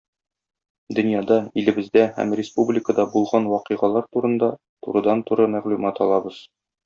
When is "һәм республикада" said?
2.15-3.05